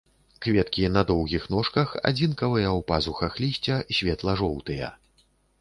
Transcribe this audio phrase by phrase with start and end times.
[0.45, 4.91] Кветкі на доўгіх ножках, адзінкавыя ў пазухах лісця, светла-жоўтыя.